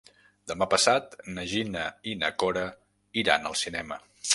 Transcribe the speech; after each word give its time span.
Demà 0.51 0.67
passat 0.71 1.13
na 1.35 1.45
Gina 1.53 1.85
i 2.13 2.17
na 2.25 2.33
Cora 2.45 2.67
iran 3.25 3.51
al 3.53 3.63
cinema. 3.67 4.07